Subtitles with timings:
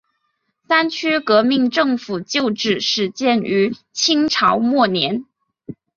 [0.67, 5.25] 三区革命政府旧址始建于清朝末年。